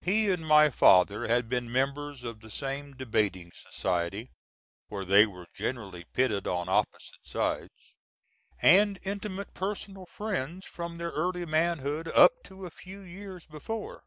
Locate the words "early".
11.10-11.44